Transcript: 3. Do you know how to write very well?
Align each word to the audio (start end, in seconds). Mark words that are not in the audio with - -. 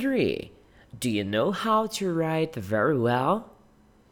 3. 0.00 0.50
Do 0.98 1.10
you 1.10 1.24
know 1.24 1.50
how 1.52 1.86
to 1.86 2.10
write 2.10 2.54
very 2.54 2.98
well? 2.98 3.50